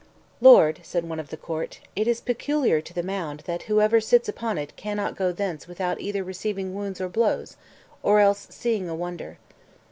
[0.41, 4.27] "Lord," said one of the court, "it is peculiar to the mound that whosoever sits
[4.27, 7.55] upon it cannot go thence without either receiving wounds or blows,
[8.01, 9.37] or else seeing a wonder."